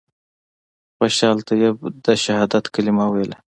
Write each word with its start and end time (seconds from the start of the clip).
خوشحال 0.97 1.37
طیب 1.49 1.75
د 2.05 2.05
شهادت 2.23 2.65
کلمه 2.73 3.05
ویله. 3.13 3.37